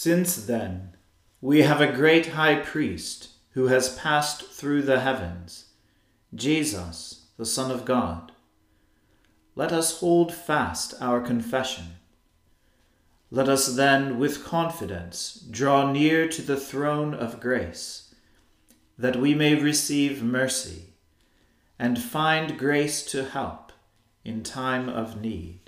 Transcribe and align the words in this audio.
Since 0.00 0.46
then, 0.46 0.96
we 1.40 1.62
have 1.62 1.80
a 1.80 1.90
great 1.90 2.26
high 2.26 2.60
priest 2.60 3.30
who 3.54 3.66
has 3.66 3.98
passed 3.98 4.44
through 4.44 4.82
the 4.82 5.00
heavens, 5.00 5.70
Jesus, 6.32 7.26
the 7.36 7.44
Son 7.44 7.72
of 7.72 7.84
God. 7.84 8.30
Let 9.56 9.72
us 9.72 9.98
hold 9.98 10.32
fast 10.32 10.94
our 11.00 11.20
confession. 11.20 11.96
Let 13.32 13.48
us 13.48 13.74
then, 13.74 14.20
with 14.20 14.44
confidence, 14.44 15.44
draw 15.50 15.90
near 15.90 16.28
to 16.28 16.42
the 16.42 16.60
throne 16.60 17.12
of 17.12 17.40
grace, 17.40 18.14
that 18.96 19.16
we 19.16 19.34
may 19.34 19.56
receive 19.56 20.22
mercy 20.22 20.94
and 21.76 22.00
find 22.00 22.56
grace 22.56 23.04
to 23.06 23.24
help 23.24 23.72
in 24.24 24.44
time 24.44 24.88
of 24.88 25.20
need. 25.20 25.67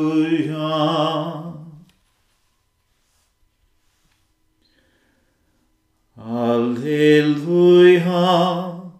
Alleluia. 7.51 8.91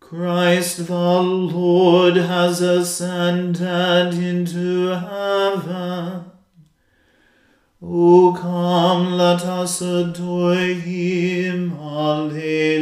Christ 0.00 0.86
the 0.88 1.20
Lord 1.22 2.16
has 2.16 2.60
ascended 2.60 4.14
into 4.14 4.88
heaven. 4.88 6.24
O 7.80 8.36
come, 8.36 9.12
let 9.12 9.42
us 9.44 9.80
adore 9.80 10.56
him. 10.56 11.72
Alleluia. 11.78 12.80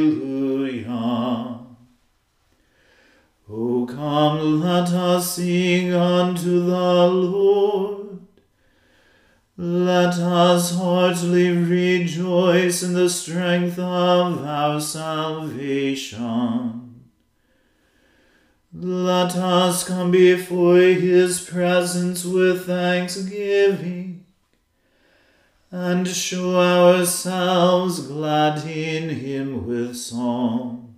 O 3.51 3.87
come, 3.87 4.61
let 4.63 4.89
us 4.89 5.35
sing 5.35 5.93
unto 5.93 6.65
the 6.65 7.07
Lord. 7.09 8.04
Let 9.57 10.15
us 10.19 10.75
heartily 10.75 11.51
rejoice 11.51 12.83
in 12.83 12.95
the 12.95 13.09
strength 13.09 13.79
of 13.79 14.45
our 14.45 14.81
salvation. 14.81 16.25
Let 18.73 19.37
us 19.37 19.85
come 19.87 20.11
before 20.11 20.79
his 20.79 21.41
presence 21.41 22.25
with 22.25 22.67
thanksgiving 22.67 24.27
and 25.71 26.09
show 26.09 26.61
ourselves 26.61 28.09
glad 28.09 28.67
in 28.67 29.09
him 29.11 29.69
with 29.69 29.97
songs. 29.97 30.91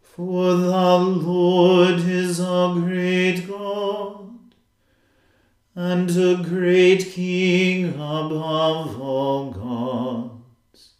For 0.00 0.54
the 0.54 0.96
Lord 0.96 1.98
is 1.98 2.40
a 2.40 2.72
great 2.74 3.46
God 3.46 4.25
and 5.78 6.10
a 6.16 6.36
great 6.42 7.04
King 7.12 7.90
above 7.90 8.98
all 8.98 9.50
gods. 9.50 10.94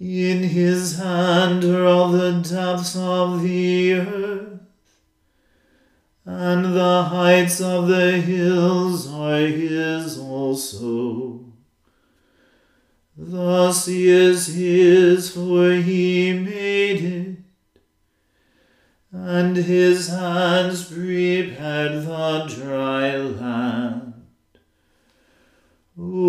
In 0.00 0.42
his 0.42 0.96
hand 0.96 1.62
are 1.62 1.84
all 1.84 2.08
the 2.08 2.32
depths 2.32 2.96
of 2.96 3.42
the 3.42 3.92
earth, 3.92 4.60
and 6.24 6.74
the 6.74 7.02
heights 7.02 7.60
of 7.60 7.88
the 7.88 8.12
hills 8.12 9.06
are 9.12 9.40
his 9.40 10.18
also. 10.18 11.52
The 13.18 13.70
sea 13.70 14.08
is 14.08 14.46
his, 14.46 15.30
for 15.30 15.72
he 15.72 16.32
made 16.32 17.04
it 17.04 17.42
and 19.12 19.56
his 19.56 20.08
hands 20.08 20.86
prepared 20.86 22.04
the 22.06 22.46
dry 22.48 23.14
land. 23.14 24.14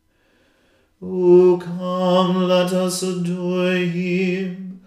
O 1.02 1.58
come, 1.58 2.44
let 2.44 2.72
us 2.72 3.02
adore 3.02 3.74
him. 3.74 4.80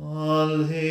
Alleluia. 0.00 0.84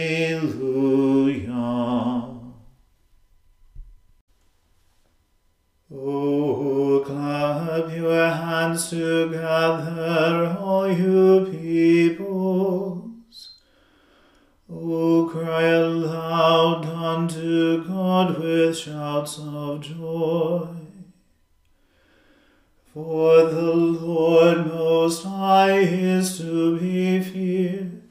Oh, 5.95 7.03
clap 7.05 7.95
your 7.95 8.29
hands 8.29 8.89
together, 8.89 10.57
all 10.59 10.91
you 10.91 11.45
peoples. 11.51 12.22
Shouts 18.73 19.39
of 19.39 19.81
joy. 19.81 20.67
For 22.93 23.45
the 23.45 23.73
Lord 23.73 24.67
Most 24.67 25.23
High 25.23 25.79
is 25.79 26.37
to 26.37 26.79
be 26.79 27.21
feared. 27.21 28.03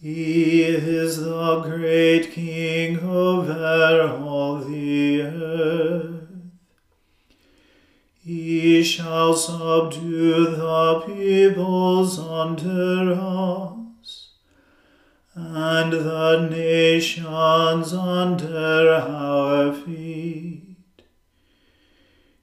He 0.00 0.62
is 0.62 1.22
the 1.22 1.60
great 1.60 2.30
King 2.32 3.00
over 3.00 4.16
all 4.22 4.58
the 4.58 5.22
earth. 5.22 6.28
He 8.24 8.82
shall 8.82 9.34
subdue 9.34 10.50
the 10.50 11.02
peoples 11.06 12.18
under 12.18 13.12
us, 13.12 13.77
and 15.40 15.92
the 15.92 16.48
nations 16.50 17.94
under 17.94 18.92
our 18.92 19.72
feet. 19.72 20.76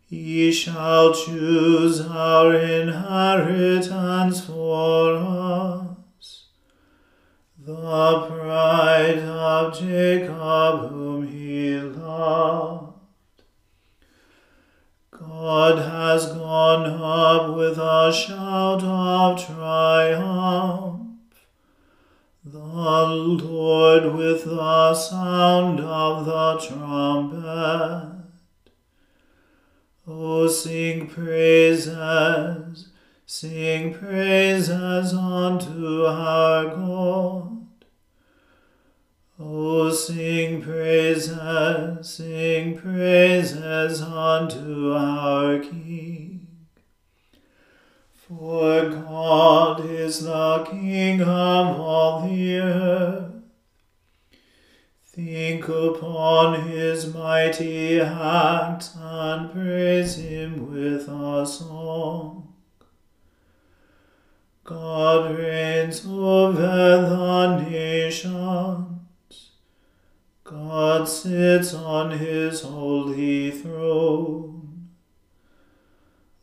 He 0.07 0.53
shall 0.53 1.13
choose 1.13 2.00
our 2.00 2.56
inheritance 2.56 4.45
for 4.45 5.18
us, 5.18 6.45
the 7.59 8.27
pride 8.30 9.19
of 9.19 9.77
Jacob 9.77 10.89
whom 10.89 11.27
he 11.27 11.77
loved. 11.77 12.94
God 15.12 15.80
has 15.80 16.27
gone 16.31 16.86
up 16.86 17.57
with 17.57 17.77
a 17.77 18.13
shout 18.13 18.83
of 18.83 19.45
triumph. 19.45 20.94
Lord 22.75 24.16
with 24.16 24.45
the 24.45 24.94
sound 24.94 25.80
of 25.80 26.25
the 26.25 26.57
trumpet. 26.68 28.16
O 30.07 30.48
sing 30.48 31.07
praises, 31.07 32.89
sing 33.25 33.94
praises 33.94 35.13
unto 35.13 36.06
our 36.06 36.66
God. 36.66 37.66
O 39.39 39.89
sing 39.92 40.62
praises, 40.62 42.10
sing 42.10 42.77
praises 42.77 44.01
unto 44.01 44.94
our 44.94 45.60
King. 45.60 46.35
For 48.27 48.89
God 48.89 49.86
is 49.86 50.24
the 50.24 50.68
King 50.72 51.22
of 51.22 51.80
all 51.80 52.27
the 52.27 52.57
earth. 52.57 53.31
Think 55.04 55.68
upon 55.68 56.68
his 56.68 57.13
mighty 57.13 58.01
acts 58.01 58.98
and 59.00 59.51
praise 59.51 60.16
him 60.16 60.72
with 60.72 61.07
a 61.07 61.45
song. 61.45 62.51
God 64.63 65.38
reigns 65.38 66.04
over 66.07 66.56
the 66.62 67.57
nations. 67.69 69.51
God 70.44 71.07
sits 71.07 71.75
on 71.75 72.10
his 72.10 72.63
holy 72.63 73.51
throne. 73.51 74.55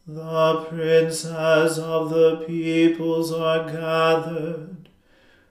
The 0.04 0.66
princes 0.68 1.78
of 1.78 2.10
the 2.10 2.44
peoples 2.44 3.32
are 3.32 3.70
gathered 3.70 4.88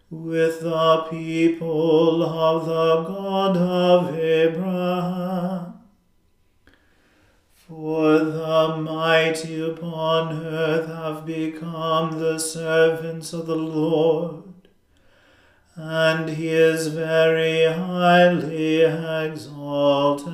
with 0.09 0.59
the 0.59 1.07
people 1.09 2.21
of 2.21 2.65
the 2.65 3.03
God 3.03 3.56
of 3.56 4.13
Abraham. 4.19 5.75
For 7.53 8.19
the 8.19 8.75
mighty 8.77 9.62
upon 9.62 10.33
earth 10.45 10.88
have 10.88 11.25
become 11.25 12.19
the 12.19 12.38
servants 12.38 13.31
of 13.31 13.45
the 13.45 13.56
Lord, 13.56 14.68
and 15.75 16.30
he 16.30 16.50
is 16.50 16.88
very 16.89 17.71
highly 17.71 18.81
exalted. 18.81 20.33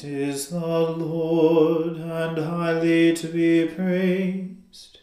Great 0.00 0.12
is 0.12 0.48
the 0.48 0.58
Lord 0.58 1.96
and 1.96 2.38
highly 2.38 3.12
to 3.14 3.28
be 3.28 3.66
praised. 3.66 4.98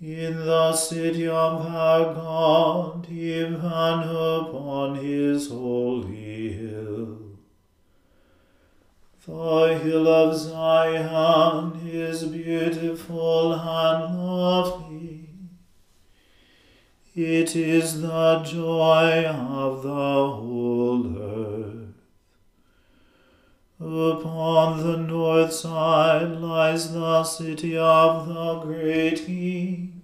In 0.00 0.46
the 0.46 0.72
city 0.72 1.28
of 1.28 1.66
our 1.66 2.14
God, 2.14 3.08
even 3.10 3.54
upon 3.54 4.96
his 4.96 5.48
holy 5.48 6.52
hill. 6.52 7.18
The 9.26 9.78
hill 9.82 10.08
of 10.08 10.38
Zion 10.38 11.80
is 11.86 12.24
beautiful 12.24 13.52
and 13.52 14.18
lovely. 14.18 15.28
It 17.14 17.54
is 17.54 18.00
the 18.00 18.42
joy 18.42 19.26
of 19.26 19.82
the 19.82 19.90
whole 19.90 21.18
earth. 21.18 21.51
Upon 23.84 24.78
the 24.78 24.96
north 24.96 25.52
side 25.52 26.40
lies 26.40 26.92
the 26.92 27.24
city 27.24 27.76
of 27.76 28.28
the 28.28 28.60
great 28.60 29.26
King. 29.26 30.02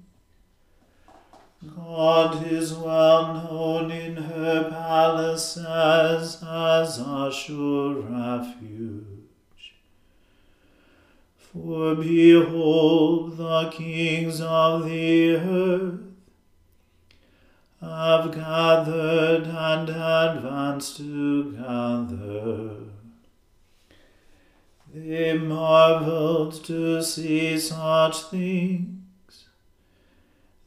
God 1.76 2.44
is 2.50 2.74
well 2.74 3.34
known 3.34 3.92
in 3.92 4.16
her 4.16 4.68
palaces 4.68 5.62
as 6.42 6.98
a 6.98 7.30
sure 7.32 8.00
refuge. 8.02 9.74
For 11.36 11.94
behold, 11.94 13.36
the 13.36 13.70
kings 13.70 14.40
of 14.40 14.86
the 14.86 15.36
earth 15.36 16.00
have 17.80 18.32
gathered 18.34 19.46
and 19.46 19.88
advanced 19.88 20.96
together. 20.96 22.87
They 25.06 25.38
marveled 25.38 26.64
to 26.64 27.02
see 27.02 27.56
such 27.56 28.22
things. 28.24 29.46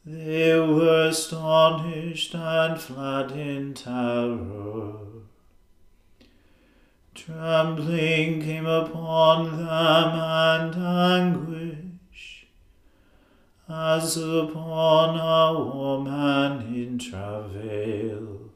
They 0.06 0.58
were 0.58 1.08
astonished 1.08 2.34
and 2.34 2.80
fled 2.80 3.32
in 3.32 3.74
terror. 3.74 4.94
Trembling 7.14 8.40
came 8.40 8.64
upon 8.66 9.58
them 9.58 10.08
and 10.14 10.74
anguish, 11.36 12.46
as 13.68 14.16
upon 14.16 15.18
a 15.20 15.60
woman 15.60 16.74
in 16.74 16.98
travail. 16.98 18.50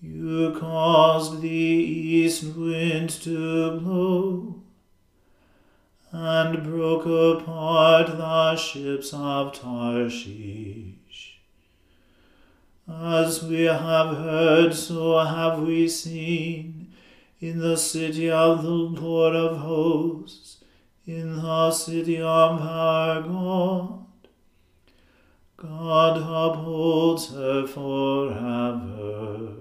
You 0.00 0.49
caused 0.60 1.40
the 1.40 1.48
east 1.48 2.44
wind 2.54 3.08
to 3.08 3.80
blow, 3.80 4.62
and 6.12 6.62
broke 6.62 7.06
apart 7.06 8.06
the 8.06 8.56
ships 8.56 9.12
of 9.14 9.54
Tarshish. 9.54 11.40
As 12.86 13.42
we 13.42 13.62
have 13.62 14.16
heard, 14.16 14.74
so 14.74 15.18
have 15.18 15.60
we 15.60 15.88
seen, 15.88 16.92
in 17.40 17.58
the 17.58 17.76
city 17.76 18.30
of 18.30 18.62
the 18.62 18.68
Lord 18.68 19.34
of 19.34 19.56
hosts, 19.58 20.58
in 21.06 21.36
the 21.36 21.70
city 21.70 22.18
of 22.18 22.60
our 22.60 23.22
God. 23.22 24.04
God 25.56 26.16
upholds 26.18 27.30
her 27.30 27.66
forever. 27.66 29.59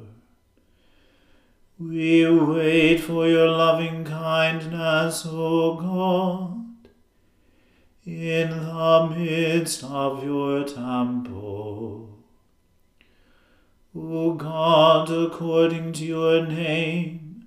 We 1.81 2.29
wait 2.29 2.97
for 2.97 3.25
your 3.25 3.47
loving 3.47 4.03
kindness, 4.03 5.25
O 5.25 5.75
God, 5.75 6.89
in 8.05 8.49
the 8.49 9.13
midst 9.15 9.85
of 9.85 10.21
your 10.21 10.65
temple. 10.65 12.17
O 13.95 14.33
God, 14.33 15.09
according 15.09 15.93
to 15.93 16.05
your 16.05 16.45
name, 16.45 17.45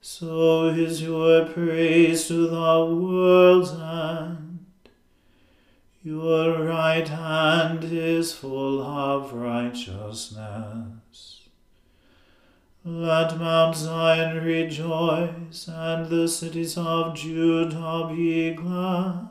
so 0.00 0.66
is 0.66 1.00
your 1.00 1.44
praise 1.44 2.26
to 2.26 2.48
the 2.48 2.84
world's 2.84 3.70
end. 3.70 4.66
Your 6.02 6.64
right 6.64 7.06
hand 7.06 7.84
is 7.84 8.32
full 8.32 8.82
of 8.82 9.32
righteousness. 9.32 11.01
Let 12.84 13.38
Mount 13.38 13.76
Zion 13.76 14.44
rejoice, 14.44 15.68
and 15.68 16.06
the 16.06 16.26
cities 16.26 16.76
of 16.76 17.14
Judah 17.14 18.10
be 18.12 18.54
glad. 18.54 19.28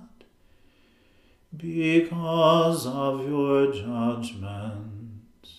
because 1.58 2.86
of 2.88 3.28
your 3.28 3.74
judgment. 3.74 5.50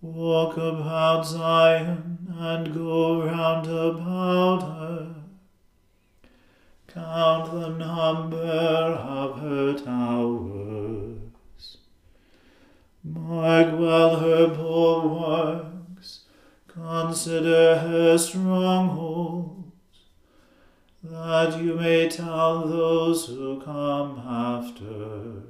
Walk 0.00 0.56
about 0.56 1.26
Zion 1.26 2.26
and 2.36 2.74
go 2.74 3.24
round 3.24 3.66
about 3.66 4.62
her. 4.62 5.14
Count 6.88 7.52
the 7.52 7.68
number 7.68 8.36
of 8.36 9.40
her 9.40 9.74
towers. 9.78 11.18
Mark 13.04 13.78
well 13.78 14.16
her 14.16 14.48
bulwarks. 14.48 15.77
Consider 16.78 17.76
her 17.78 18.16
strongholds, 18.16 19.72
that 21.02 21.60
you 21.60 21.74
may 21.74 22.08
tell 22.08 22.68
those 22.68 23.26
who 23.26 23.60
come 23.60 24.20
after 24.20 25.42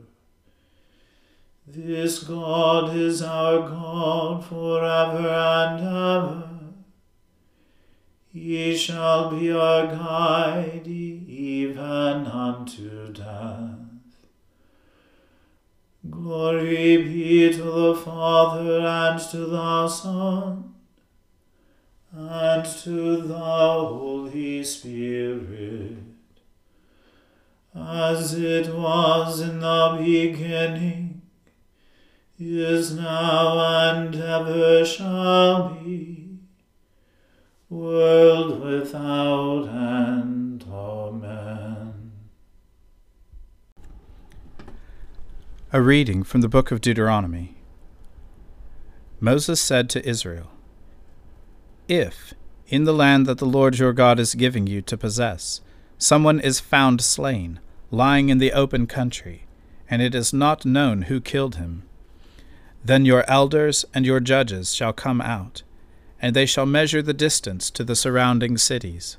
this 1.66 2.22
God 2.22 2.96
is 2.96 3.20
our 3.20 3.68
God 3.68 4.42
forever 4.46 5.28
and 5.28 5.80
ever. 5.80 6.50
He 8.32 8.74
shall 8.74 9.30
be 9.30 9.52
our 9.52 9.86
guide 9.86 10.86
even 10.86 12.26
unto 12.26 13.12
death. 13.12 13.74
Glory 16.08 16.96
be 17.02 17.52
to 17.52 17.62
the 17.62 17.94
Father 17.96 18.80
and 18.80 19.20
to 19.30 19.44
the 19.44 19.88
Son 19.88 20.76
and 22.12 22.64
to 22.64 23.22
the 23.22 23.38
Holy 23.38 24.64
Spirit, 24.64 25.98
as 27.74 28.34
it 28.34 28.74
was 28.74 29.40
in 29.40 29.60
the 29.60 29.96
beginning 29.98 31.18
is 32.38 32.94
now 32.94 33.58
and 33.90 34.14
ever 34.14 34.84
shall 34.84 35.70
be, 35.70 36.38
world 37.68 38.60
without 38.60 39.68
end. 39.68 40.64
Amen. 40.70 42.12
A 45.72 45.82
reading 45.82 46.22
from 46.22 46.40
the 46.40 46.48
book 46.48 46.70
of 46.70 46.80
Deuteronomy. 46.80 47.56
Moses 49.20 49.60
said 49.60 49.90
to 49.90 50.08
Israel, 50.08 50.50
If, 51.88 52.34
in 52.68 52.84
the 52.84 52.92
land 52.92 53.24
that 53.26 53.38
the 53.38 53.46
Lord 53.46 53.78
your 53.78 53.94
God 53.94 54.20
is 54.20 54.34
giving 54.34 54.66
you 54.66 54.82
to 54.82 54.96
possess, 54.98 55.62
someone 55.96 56.38
is 56.38 56.60
found 56.60 57.00
slain, 57.00 57.60
lying 57.90 58.28
in 58.28 58.36
the 58.36 58.52
open 58.52 58.86
country, 58.86 59.46
and 59.88 60.02
it 60.02 60.14
is 60.14 60.34
not 60.34 60.66
known 60.66 61.02
who 61.02 61.18
killed 61.18 61.56
him, 61.56 61.84
then 62.84 63.06
your 63.06 63.28
elders 63.28 63.86
and 63.94 64.04
your 64.04 64.20
judges 64.20 64.74
shall 64.74 64.92
come 64.92 65.22
out, 65.22 65.62
and 66.20 66.36
they 66.36 66.46
shall 66.46 66.66
measure 66.66 67.00
the 67.00 67.14
distance 67.14 67.70
to 67.70 67.82
the 67.82 67.96
surrounding 67.96 68.58
cities. 68.58 69.16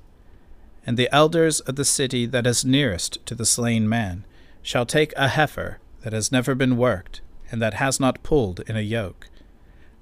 And 0.86 0.96
the 0.96 1.14
elders 1.14 1.60
of 1.62 1.76
the 1.76 1.86
city 1.86 2.26
that 2.28 2.48
is 2.48 2.64
nearest 2.64 3.26
to 3.26 3.36
the 3.36 3.46
slain 3.46 3.90
man 3.90 4.26
shall 4.62 4.86
take 4.86 5.14
a 5.18 5.30
heifer 5.30 5.80
that 6.02 6.14
has 6.14 6.32
never 6.32 6.56
been 6.56 6.78
worked, 6.78 7.22
and 7.52 7.62
that 7.62 7.76
has 7.76 8.00
not 8.00 8.24
pulled 8.24 8.60
in 8.62 8.78
a 8.78 8.82
yoke. 8.82 9.28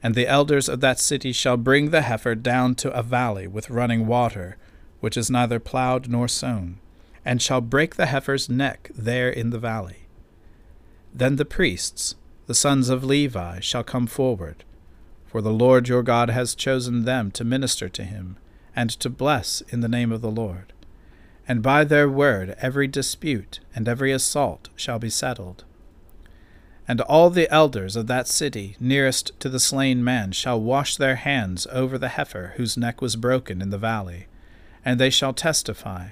And 0.08 0.16
the 0.16 0.26
elders 0.26 0.70
of 0.70 0.80
that 0.80 1.02
city 1.02 1.34
shall 1.34 1.58
bring 1.58 1.90
the 1.90 2.04
heifer 2.04 2.34
down 2.34 2.76
to 2.76 2.94
a 2.94 3.04
valley 3.04 3.46
with 3.46 3.70
running 3.70 4.08
water, 4.08 4.56
which 5.02 5.18
is 5.18 5.30
neither 5.30 5.60
plowed 5.60 6.08
nor 6.08 6.30
sown, 6.30 6.80
and 7.26 7.42
shall 7.42 7.60
break 7.60 7.98
the 7.98 8.06
heifer's 8.06 8.48
neck 8.48 8.90
there 8.96 9.30
in 9.30 9.50
the 9.50 9.60
valley. 9.60 10.08
Then 11.14 11.36
the 11.36 11.44
priests, 11.44 12.16
the 12.46 12.56
sons 12.56 12.88
of 12.88 13.04
Levi 13.04 13.60
shall 13.60 13.84
come 13.84 14.08
forward, 14.08 14.64
for 15.26 15.42
the 15.42 15.52
Lord 15.52 15.90
your 15.90 16.04
God 16.04 16.30
has 16.30 16.56
chosen 16.56 17.04
them 17.04 17.30
to 17.32 17.44
minister 17.44 17.90
to 17.90 18.04
him, 18.06 18.38
and 18.74 18.90
to 18.90 19.10
bless 19.10 19.60
in 19.60 19.82
the 19.82 19.90
name 19.90 20.14
of 20.14 20.22
the 20.22 20.32
Lord. 20.32 20.72
And 21.50 21.62
by 21.62 21.84
their 21.84 22.10
word 22.10 22.56
every 22.62 22.88
dispute 22.88 23.60
and 23.76 23.90
every 23.90 24.14
assault 24.14 24.70
shall 24.78 25.00
be 25.00 25.10
settled. 25.10 25.66
And 26.88 27.02
all 27.02 27.30
the 27.30 27.52
elders 27.52 27.98
of 27.98 28.08
that 28.08 28.28
city 28.28 28.78
nearest 28.80 29.38
to 29.42 29.50
the 29.50 29.60
slain 29.60 30.04
man 30.04 30.32
shall 30.32 30.62
wash 30.62 30.96
their 30.96 31.16
hands 31.16 31.68
over 31.72 31.98
the 31.98 32.10
heifer 32.10 32.54
whose 32.56 32.78
neck 32.78 33.02
was 33.02 33.18
broken 33.18 33.62
in 33.62 33.72
the 33.72 33.78
valley, 33.78 34.28
and 34.86 35.00
they 35.00 35.10
shall 35.10 35.34
testify 35.34 36.10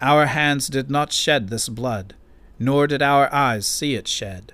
Our 0.00 0.26
hands 0.26 0.68
did 0.68 0.90
not 0.90 1.12
shed 1.12 1.48
this 1.48 1.70
blood, 1.70 2.14
nor 2.58 2.86
did 2.86 3.00
our 3.00 3.32
eyes 3.32 3.66
see 3.66 3.94
it 3.94 4.06
shed. 4.06 4.52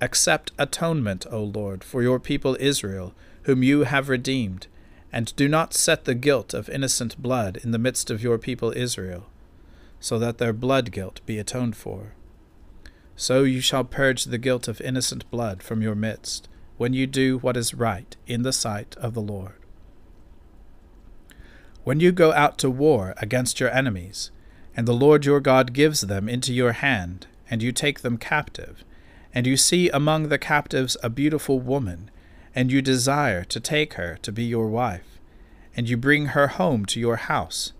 Accept 0.00 0.52
atonement, 0.58 1.26
O 1.30 1.42
Lord, 1.42 1.82
for 1.82 2.02
your 2.02 2.20
people 2.20 2.56
Israel, 2.60 3.14
whom 3.42 3.62
you 3.64 3.82
have 3.82 4.08
redeemed, 4.08 4.68
and 5.12 5.34
do 5.36 5.48
not 5.48 5.74
set 5.74 6.04
the 6.04 6.14
guilt 6.14 6.54
of 6.54 6.68
innocent 6.68 7.20
blood 7.20 7.58
in 7.64 7.72
the 7.72 7.78
midst 7.78 8.10
of 8.10 8.22
your 8.22 8.38
people 8.38 8.72
Israel, 8.76 9.26
so 10.00 10.18
that 10.18 10.38
their 10.38 10.52
blood 10.52 10.92
guilt 10.92 11.20
be 11.26 11.38
atoned 11.38 11.76
for. 11.76 12.14
So 13.16 13.44
you 13.44 13.60
shall 13.60 13.84
purge 13.84 14.24
the 14.24 14.38
guilt 14.38 14.68
of 14.68 14.80
innocent 14.80 15.30
blood 15.30 15.62
from 15.62 15.82
your 15.82 15.94
midst, 15.94 16.48
when 16.76 16.92
you 16.92 17.06
do 17.06 17.38
what 17.38 17.56
is 17.56 17.74
right 17.74 18.16
in 18.26 18.42
the 18.42 18.52
sight 18.52 18.96
of 18.96 19.14
the 19.14 19.20
Lord. 19.20 19.54
When 21.84 22.00
you 22.00 22.12
go 22.12 22.32
out 22.32 22.58
to 22.58 22.70
war 22.70 23.14
against 23.18 23.60
your 23.60 23.70
enemies, 23.70 24.30
and 24.76 24.88
the 24.88 24.94
Lord 24.94 25.24
your 25.24 25.40
God 25.40 25.72
gives 25.72 26.02
them 26.02 26.28
into 26.28 26.52
your 26.52 26.72
hand, 26.72 27.26
and 27.50 27.62
you 27.62 27.72
take 27.72 28.00
them 28.00 28.16
captive, 28.16 28.84
and 29.34 29.46
you 29.46 29.56
see 29.56 29.88
among 29.90 30.28
the 30.28 30.38
captives 30.38 30.96
a 31.02 31.10
beautiful 31.10 31.60
woman, 31.60 32.10
and 32.54 32.70
you 32.70 32.82
desire 32.82 33.44
to 33.44 33.60
take 33.60 33.94
her 33.94 34.18
to 34.22 34.32
be 34.32 34.44
your 34.44 34.68
wife, 34.68 35.18
and 35.76 35.88
you 35.88 35.96
bring 35.96 36.26
her 36.26 36.48
home 36.48 36.84
to 36.86 37.00
your 37.00 37.16
house, 37.16 37.72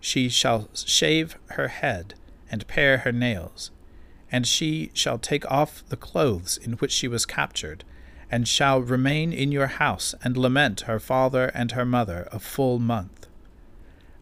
she 0.00 0.28
shall 0.28 0.68
shave 0.74 1.36
her 1.50 1.68
head 1.68 2.14
and 2.50 2.66
pare 2.68 2.98
her 2.98 3.12
nails, 3.12 3.70
and 4.30 4.46
she 4.46 4.90
shall 4.92 5.18
take 5.18 5.50
off 5.50 5.82
the 5.88 5.96
clothes 5.96 6.56
in 6.56 6.72
which 6.74 6.92
she 6.92 7.08
was 7.08 7.26
captured, 7.26 7.84
and 8.30 8.46
shall 8.46 8.80
remain 8.80 9.32
in 9.32 9.50
your 9.50 9.66
house 9.66 10.14
and 10.22 10.36
lament 10.36 10.82
her 10.82 11.00
father 11.00 11.46
and 11.54 11.72
her 11.72 11.84
mother 11.84 12.28
a 12.30 12.38
full 12.38 12.78
month. 12.78 13.26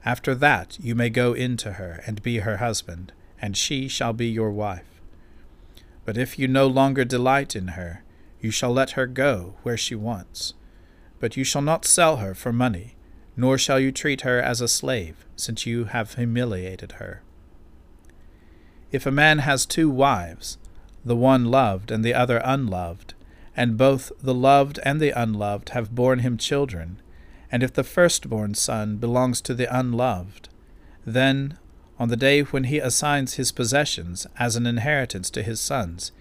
After 0.05 0.35
that 0.37 0.79
you 0.81 0.95
may 0.95 1.11
go 1.11 1.33
in 1.33 1.57
to 1.59 1.73
her 1.73 2.03
and 2.07 2.23
be 2.23 2.39
her 2.39 2.59
husband, 2.59 3.13
and 3.43 3.57
she 3.57 3.89
shall 3.89 4.13
be 4.13 4.29
your 4.29 4.53
wife. 4.53 5.01
But 6.05 6.17
if 6.17 6.39
you 6.39 6.47
no 6.47 6.69
longer 6.69 7.05
delight 7.05 7.57
in 7.57 7.69
her, 7.69 8.05
you 8.41 8.53
shall 8.53 8.73
let 8.73 8.93
her 8.93 9.09
go 9.09 9.57
where 9.65 9.77
she 9.77 9.97
wants. 9.97 10.55
But 11.19 11.37
you 11.37 11.43
shall 11.43 11.63
not 11.63 11.85
sell 11.85 12.19
her 12.19 12.35
for 12.35 12.53
money, 12.53 12.95
nor 13.37 13.59
shall 13.59 13.81
you 13.81 13.91
treat 13.91 14.21
her 14.21 14.41
as 14.41 14.61
a 14.61 14.69
slave, 14.69 15.27
since 15.35 15.67
you 15.67 15.87
have 15.87 16.15
humiliated 16.15 16.93
her. 16.93 17.23
If 18.93 19.07
a 19.07 19.11
man 19.11 19.38
has 19.40 19.66
two 19.66 19.90
wives, 19.90 20.59
the 21.05 21.16
one 21.16 21.47
loved 21.47 21.90
and 21.90 22.05
the 22.05 22.14
other 22.14 22.40
unloved, 22.45 23.14
and 23.57 23.76
both 23.76 24.12
the 24.21 24.35
loved 24.35 24.78
and 24.85 25.00
the 25.00 25.11
unloved 25.11 25.71
have 25.71 25.95
borne 25.95 26.21
him 26.21 26.37
children, 26.37 27.00
and 27.50 27.62
if 27.62 27.73
the 27.73 27.85
firstborn 27.85 28.55
son 28.55 28.97
belongs 28.97 29.40
to 29.43 29.55
the 29.55 29.76
unloved, 29.76 30.49
then 31.05 31.59
on 31.99 32.09
the 32.09 32.16
day 32.16 32.43
when 32.43 32.64
he 32.64 32.78
assigns 32.78 33.35
his 33.35 33.52
possessions 33.52 34.26
as 34.38 34.57
an 34.57 34.66
inheritance 34.66 35.31
to 35.31 35.43
his 35.43 35.61
sons, 35.61 36.12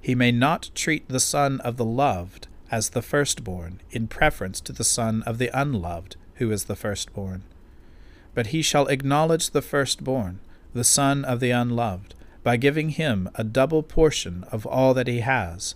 he 0.00 0.14
may 0.14 0.32
not 0.32 0.70
treat 0.74 1.08
the 1.08 1.20
son 1.20 1.60
of 1.60 1.76
the 1.76 1.84
loved 1.84 2.48
as 2.70 2.90
the 2.90 3.02
firstborn 3.02 3.80
in 3.90 4.08
preference 4.08 4.60
to 4.62 4.72
the 4.72 4.84
son 4.84 5.22
of 5.24 5.38
the 5.38 5.50
unloved, 5.58 6.16
who 6.36 6.50
is 6.50 6.64
the 6.64 6.76
firstborn. 6.76 7.42
But 8.34 8.48
he 8.48 8.62
shall 8.62 8.86
acknowledge 8.86 9.50
the 9.50 9.62
firstborn, 9.62 10.40
the 10.72 10.84
son 10.84 11.24
of 11.24 11.40
the 11.40 11.50
unloved, 11.50 12.14
by 12.42 12.56
giving 12.56 12.90
him 12.90 13.28
a 13.34 13.44
double 13.44 13.82
portion 13.82 14.44
of 14.50 14.66
all 14.66 14.94
that 14.94 15.06
he 15.06 15.20
has, 15.20 15.74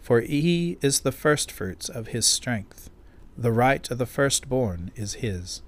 for 0.00 0.20
he 0.20 0.78
is 0.82 1.00
the 1.00 1.12
firstfruits 1.12 1.88
of 1.88 2.08
his 2.08 2.26
strength. 2.26 2.90
The 3.36 3.52
right 3.52 3.90
of 3.90 3.98
the 3.98 4.06
firstborn 4.06 4.90
is 4.94 5.14
his. 5.14 5.62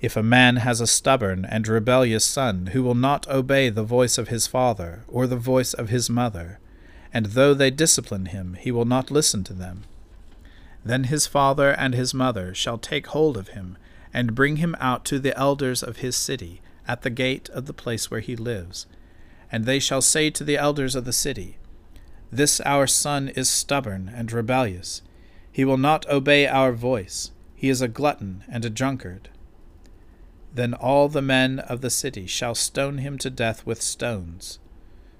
If 0.00 0.16
a 0.16 0.22
man 0.22 0.56
has 0.56 0.80
a 0.80 0.86
stubborn 0.86 1.44
and 1.44 1.68
rebellious 1.68 2.24
son 2.24 2.68
who 2.68 2.82
will 2.82 2.94
not 2.94 3.28
obey 3.28 3.68
the 3.68 3.84
voice 3.84 4.16
of 4.16 4.28
his 4.28 4.46
father 4.46 5.04
or 5.06 5.26
the 5.26 5.36
voice 5.36 5.74
of 5.74 5.90
his 5.90 6.08
mother, 6.08 6.58
and 7.12 7.26
though 7.26 7.52
they 7.52 7.70
discipline 7.70 8.26
him, 8.26 8.54
he 8.58 8.70
will 8.70 8.86
not 8.86 9.10
listen 9.10 9.44
to 9.44 9.52
them, 9.52 9.82
then 10.84 11.04
his 11.04 11.26
father 11.26 11.72
and 11.72 11.94
his 11.94 12.14
mother 12.14 12.54
shall 12.54 12.78
take 12.78 13.08
hold 13.08 13.36
of 13.36 13.48
him, 13.48 13.76
and 14.12 14.34
bring 14.34 14.56
him 14.56 14.76
out 14.80 15.04
to 15.06 15.18
the 15.18 15.36
elders 15.36 15.82
of 15.82 15.98
his 15.98 16.16
city, 16.16 16.60
at 16.86 17.02
the 17.02 17.10
gate 17.10 17.48
of 17.50 17.66
the 17.66 17.72
place 17.72 18.10
where 18.10 18.20
he 18.20 18.34
lives. 18.34 18.86
And 19.52 19.64
they 19.64 19.78
shall 19.78 20.02
say 20.02 20.30
to 20.30 20.44
the 20.44 20.56
elders 20.56 20.96
of 20.96 21.04
the 21.04 21.12
city, 21.12 21.58
This 22.32 22.60
our 22.62 22.86
son 22.86 23.28
is 23.28 23.48
stubborn 23.48 24.10
and 24.12 24.32
rebellious. 24.32 25.02
He 25.52 25.64
will 25.64 25.78
not 25.78 26.08
obey 26.08 26.46
our 26.46 26.72
voice. 26.72 27.30
He 27.54 27.68
is 27.68 27.82
a 27.82 27.88
glutton 27.88 28.44
and 28.48 28.64
a 28.64 28.70
drunkard 28.70 29.28
Then 30.52 30.74
all 30.74 31.08
the 31.08 31.22
men 31.22 31.58
of 31.60 31.80
the 31.80 31.90
city 31.90 32.26
shall 32.26 32.54
stone 32.54 32.98
him 32.98 33.18
to 33.18 33.30
death 33.30 33.64
with 33.66 33.82
stones. 33.82 34.58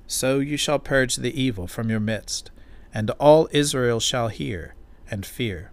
So 0.06 0.40
you 0.40 0.56
shall 0.56 0.80
purge 0.80 1.16
the 1.16 1.40
evil 1.40 1.68
from 1.68 1.88
your 1.88 2.00
midst, 2.00 2.50
and 2.92 3.10
all 3.20 3.48
Israel 3.52 4.00
shall 4.00 4.28
hear 4.28 4.74
and 5.08 5.24
fear. 5.24 5.70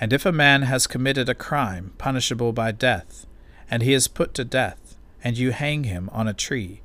And 0.00 0.12
if 0.12 0.26
a 0.26 0.32
man 0.32 0.62
has 0.62 0.86
committed 0.86 1.28
a 1.28 1.34
crime 1.34 1.92
punishable 1.98 2.52
by 2.52 2.72
death, 2.72 3.26
and 3.70 3.82
he 3.82 3.92
is 3.92 4.08
put 4.08 4.34
to 4.34 4.44
death, 4.44 4.96
and 5.22 5.38
you 5.38 5.52
hang 5.52 5.84
him 5.84 6.10
on 6.12 6.28
a 6.28 6.34
tree, 6.34 6.82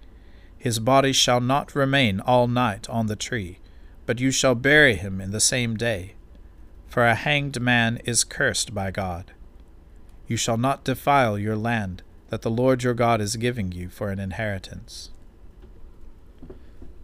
his 0.58 0.80
body 0.80 1.12
shall 1.14 1.42
not 1.42 1.76
remain 1.76 2.20
all 2.20 2.48
night 2.48 2.90
on 2.90 3.08
the 3.08 3.16
tree, 3.16 3.60
but 4.06 4.20
you 4.20 4.32
shall 4.32 4.56
bury 4.56 4.96
him 4.96 5.22
in 5.22 5.32
the 5.32 5.40
same 5.40 5.76
day. 5.76 6.14
For 6.88 7.06
a 7.06 7.16
hanged 7.16 7.62
man 7.62 7.98
is 8.06 8.24
cursed 8.24 8.74
by 8.74 8.92
God. 8.92 9.32
You 10.28 10.38
shall 10.38 10.58
not 10.58 10.84
defile 10.84 11.38
your 11.38 11.56
land 11.56 12.04
that 12.30 12.42
the 12.42 12.52
Lord 12.52 12.84
your 12.84 12.94
God 12.94 13.22
is 13.22 13.36
giving 13.36 13.72
you 13.72 13.90
for 13.90 14.10
an 14.10 14.20
inheritance. 14.20 15.10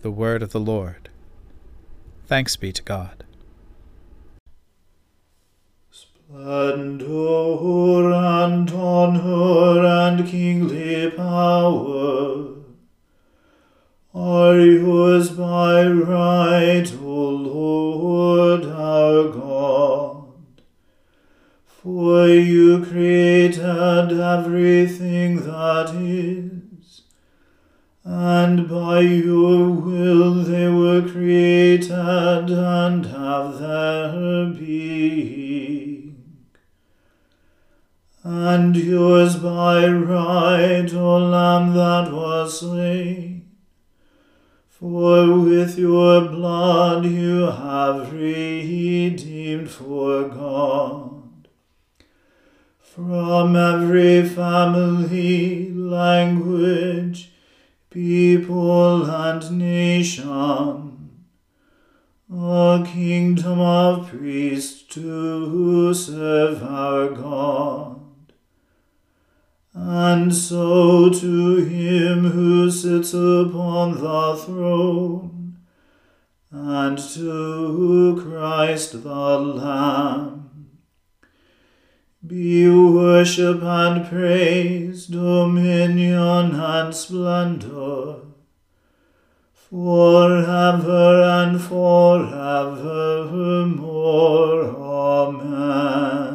The 0.02 0.12
Word 0.12 0.44
of 0.44 0.52
the 0.52 0.60
Lord. 0.60 1.10
Thanks 2.28 2.56
be 2.56 2.72
to 2.72 2.84
God. 2.84 3.25
Splendor 6.38 8.12
and 8.12 8.70
honor 8.70 9.86
and 9.86 10.28
kingly 10.28 11.10
power 11.12 12.56
are 14.14 14.60
yours 14.60 15.30
by 15.30 15.88
right, 15.88 16.94
O 17.02 17.30
Lord 17.52 18.66
our 18.66 19.30
God. 19.30 20.34
For 21.66 22.28
you 22.28 22.84
created 22.86 24.12
everything 24.20 25.38
that 25.38 25.96
is, 25.96 27.04
and 28.04 28.68
by 28.68 29.00
your 29.00 29.70
will 29.70 30.34
they 30.44 30.68
were 30.68 31.02
created 31.02 31.92
and 31.92 33.06
have 33.06 33.58
their 33.58 34.48
being. 34.48 35.75
And 38.28 38.76
yours 38.76 39.36
by 39.36 39.88
right, 39.88 40.92
O 40.96 41.18
Lamb 41.20 41.76
that 41.76 42.12
was 42.12 42.62
slain. 42.62 43.52
For 44.68 45.38
with 45.38 45.78
your 45.78 46.22
blood 46.22 47.06
you 47.06 47.42
have 47.44 48.12
redeemed 48.12 49.70
for 49.70 50.28
God. 50.28 51.50
From 52.80 53.56
every 53.56 54.28
family, 54.28 55.72
language, 55.72 57.32
people, 57.92 59.06
and 59.06 59.52
nation, 59.52 61.28
a 62.34 62.84
kingdom 62.92 63.60
of 63.60 64.08
priests 64.08 64.82
to 64.96 65.94
serve 65.94 66.64
our 66.64 67.10
God. 67.10 68.05
And 69.78 70.34
so 70.34 71.10
to 71.10 71.58
him 71.58 72.32
who 72.32 72.72
sits 72.72 73.14
upon 73.14 74.00
the 74.00 74.38
throne, 74.38 75.58
and 76.50 76.98
to 76.98 78.24
Christ 78.26 79.04
the 79.04 79.38
Lamb, 79.38 80.70
be 82.26 82.70
worship 82.70 83.62
and 83.62 84.08
praise, 84.08 85.08
dominion 85.08 86.56
and 86.56 86.96
splendor, 86.96 88.16
forever 89.54 91.22
and 91.22 91.62
forevermore. 91.62 92.86
Amen. 94.78 96.35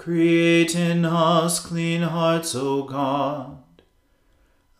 Create 0.00 0.74
in 0.74 1.04
us 1.04 1.60
clean 1.60 2.00
hearts, 2.00 2.54
O 2.54 2.84
God, 2.84 3.58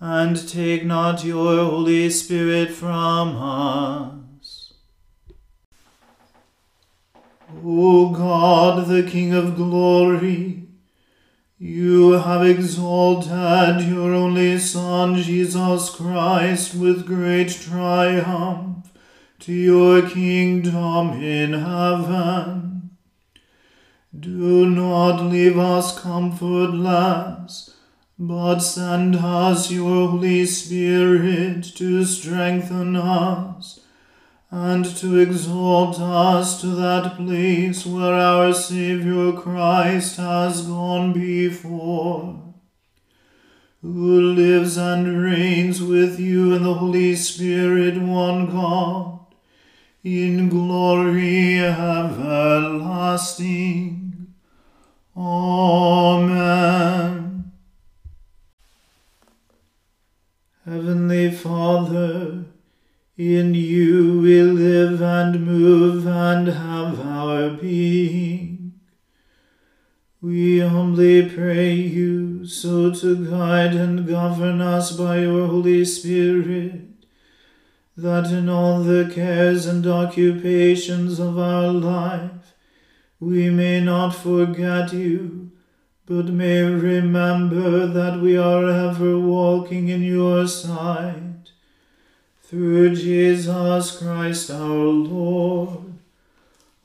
and 0.00 0.48
take 0.48 0.82
not 0.86 1.22
your 1.22 1.62
Holy 1.62 2.08
Spirit 2.08 2.70
from 2.70 3.36
us. 3.36 4.72
O 7.62 8.08
God, 8.08 8.88
the 8.88 9.02
King 9.02 9.34
of 9.34 9.56
glory, 9.56 10.62
you 11.58 12.12
have 12.12 12.42
exalted 12.42 13.86
your 13.86 14.14
only 14.14 14.58
Son, 14.58 15.16
Jesus 15.16 15.90
Christ, 15.90 16.74
with 16.74 17.06
great 17.06 17.50
triumph 17.50 18.90
to 19.40 19.52
your 19.52 20.00
kingdom 20.08 21.22
in 21.22 21.52
heaven. 21.52 22.69
Do 24.18 24.68
not 24.68 25.22
leave 25.30 25.56
us 25.56 25.96
comfortless, 26.00 27.76
but 28.18 28.58
send 28.58 29.14
us 29.14 29.70
your 29.70 30.08
Holy 30.08 30.44
Spirit 30.46 31.62
to 31.76 32.04
strengthen 32.04 32.96
us 32.96 33.78
and 34.50 34.84
to 34.96 35.16
exalt 35.20 36.00
us 36.00 36.60
to 36.60 36.66
that 36.66 37.18
place 37.18 37.86
where 37.86 38.14
our 38.14 38.52
Saviour 38.52 39.32
Christ 39.40 40.16
has 40.16 40.66
gone 40.66 41.12
before, 41.12 42.52
who 43.80 44.20
lives 44.20 44.76
and 44.76 45.22
reigns 45.22 45.80
with 45.80 46.18
you 46.18 46.52
in 46.54 46.64
the 46.64 46.74
Holy 46.74 47.14
Spirit, 47.14 47.96
one 48.02 48.50
God, 48.50 49.20
in 50.02 50.48
glory 50.48 51.60
everlasting. 51.60 52.88
Amen. 55.22 56.72
Heavenly 60.64 61.30
Father, 61.30 62.46
in 63.18 63.52
you 63.52 64.22
we 64.22 64.42
live 64.42 65.02
and 65.02 65.44
move 65.44 66.06
and 66.06 66.48
have 66.48 67.00
our 67.00 67.50
being. 67.50 68.80
We 70.22 70.60
humbly 70.60 71.28
pray 71.28 71.74
you 71.74 72.46
so 72.46 72.90
to 72.94 73.26
guide 73.26 73.74
and 73.74 74.08
govern 74.08 74.62
us 74.62 74.92
by 74.92 75.18
your 75.18 75.48
Holy 75.48 75.84
Spirit, 75.84 76.80
that 77.94 78.32
in 78.32 78.48
all 78.48 78.82
the 78.82 79.12
cares 79.14 79.66
and 79.66 79.86
occupations 79.86 81.20
of 81.20 81.38
our 81.38 81.68
life 81.68 82.39
we 83.20 83.50
may 83.50 83.80
not 83.82 84.14
forget 84.14 84.94
you, 84.94 85.50
but 86.06 86.24
may 86.26 86.62
remember 86.62 87.86
that 87.86 88.18
we 88.18 88.38
are 88.38 88.70
ever 88.70 89.18
walking 89.18 89.88
in 89.88 90.02
your 90.02 90.48
sight 90.48 91.52
through 92.42 92.96
Jesus 92.96 93.98
Christ 93.98 94.50
our 94.50 94.86
Lord. 94.86 95.98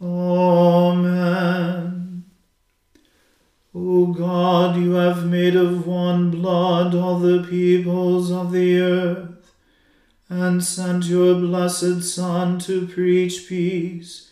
Amen. 0.01 1.45
O 3.73 4.07
God, 4.07 4.75
you 4.75 4.91
have 4.91 5.25
made 5.25 5.55
of 5.55 5.87
one 5.87 6.31
blood 6.31 6.93
all 6.93 7.17
the 7.19 7.43
peoples 7.49 8.29
of 8.29 8.51
the 8.51 8.77
earth, 8.77 9.53
and 10.27 10.61
sent 10.61 11.05
your 11.05 11.35
blessed 11.35 12.03
Son 12.03 12.59
to 12.59 12.85
preach 12.87 13.47
peace 13.47 14.31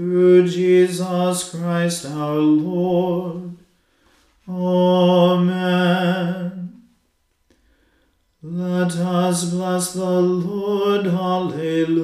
Through 0.00 0.48
Jesus 0.48 1.50
Christ 1.50 2.06
our 2.06 2.36
Lord. 2.36 3.58
Amen. 4.48 5.60
Let 8.42 8.96
us 8.96 9.50
bless 9.50 9.92
the 9.92 10.22
Lord. 10.22 11.06
Alleluia. 11.06 12.00